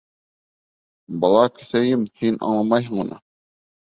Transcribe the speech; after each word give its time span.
Бала 1.25 1.43
көҫәйем, 1.59 2.07
һин 2.21 2.39
аңламайһың 2.53 3.03
уны. 3.05 3.21